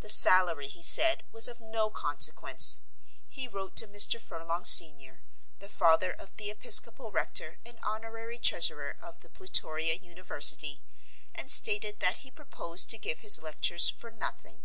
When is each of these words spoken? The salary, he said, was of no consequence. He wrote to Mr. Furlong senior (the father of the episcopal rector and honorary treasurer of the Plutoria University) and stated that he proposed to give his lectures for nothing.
The 0.00 0.08
salary, 0.08 0.66
he 0.66 0.82
said, 0.82 1.22
was 1.30 1.46
of 1.46 1.60
no 1.60 1.88
consequence. 1.88 2.80
He 3.28 3.46
wrote 3.46 3.76
to 3.76 3.86
Mr. 3.86 4.20
Furlong 4.20 4.64
senior 4.64 5.22
(the 5.60 5.68
father 5.68 6.10
of 6.12 6.36
the 6.36 6.50
episcopal 6.50 7.12
rector 7.12 7.60
and 7.64 7.78
honorary 7.84 8.38
treasurer 8.38 8.96
of 9.00 9.20
the 9.20 9.30
Plutoria 9.30 9.94
University) 9.94 10.82
and 11.32 11.48
stated 11.48 12.00
that 12.00 12.26
he 12.26 12.30
proposed 12.32 12.90
to 12.90 12.98
give 12.98 13.20
his 13.20 13.40
lectures 13.40 13.88
for 13.88 14.10
nothing. 14.10 14.64